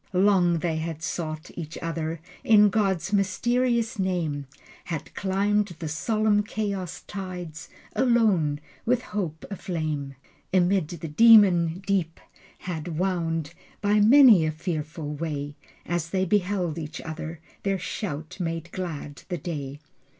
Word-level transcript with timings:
Long 0.13 0.57
they 0.57 0.77
had 0.77 1.03
sought 1.03 1.51
each 1.55 1.77
other 1.77 2.21
In 2.43 2.69
God's 2.71 3.13
mysterious 3.13 3.99
name, 3.99 4.47
Had 4.85 5.13
climbed 5.13 5.75
the 5.77 5.87
solemn 5.87 6.41
chaos 6.41 7.01
tides 7.03 7.69
Alone, 7.95 8.59
with 8.83 9.03
hope 9.03 9.45
aflame: 9.51 10.15
Amid 10.51 10.87
the 10.87 11.07
demon 11.07 11.83
deeps 11.85 12.19
had 12.57 12.97
wound 12.97 13.53
By 13.79 13.99
many 13.99 14.43
a 14.43 14.49
fearful 14.51 15.13
way. 15.13 15.55
As 15.85 16.09
they 16.09 16.25
beheld 16.25 16.79
each 16.79 16.99
other 17.01 17.39
Their 17.61 17.77
shout 17.77 18.37
made 18.39 18.71
glad 18.71 19.21
the 19.29 19.37
day. 19.37 19.77